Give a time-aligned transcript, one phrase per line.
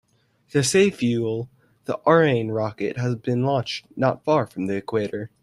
[0.49, 1.47] To save fuel,
[1.85, 5.29] the Ariane rocket has been launched not far from the equator.